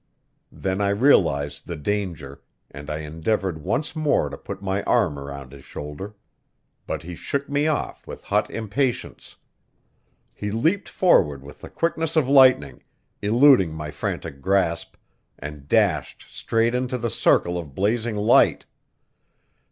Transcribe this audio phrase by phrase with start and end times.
[0.51, 5.51] Then I realized the danger, and I endeavored once more to put my arm round
[5.51, 6.15] his shoulder;
[6.87, 9.35] but he shook me off with hot impatience.
[10.33, 12.81] He leaped forward with the quickness of lightning,
[13.21, 14.95] eluding my frantic grasp,
[15.37, 18.65] and dashed straight into the circle of blazing light!